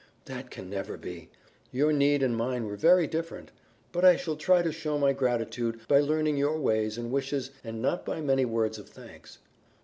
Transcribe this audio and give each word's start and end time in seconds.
"That 0.25 0.49
can 0.49 0.67
never 0.67 0.97
be. 0.97 1.29
Your 1.71 1.93
need 1.93 2.23
and 2.23 2.35
mine 2.35 2.65
were 2.65 2.75
very 2.75 3.05
different. 3.05 3.51
But 3.91 4.03
I 4.03 4.15
shall 4.15 4.35
try 4.35 4.63
to 4.63 4.71
show 4.71 4.97
my 4.97 5.13
gratitude 5.13 5.81
by 5.87 5.99
learning 5.99 6.37
your 6.37 6.57
ways 6.57 6.97
and 6.97 7.11
wishes 7.11 7.51
and 7.63 7.83
not 7.83 8.03
by 8.03 8.19
many 8.19 8.43
words 8.43 8.79
of 8.79 8.89
thanks." 8.89 9.37